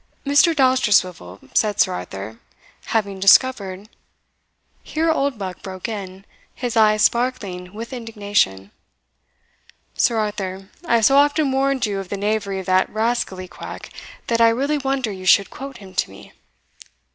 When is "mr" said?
0.25-0.55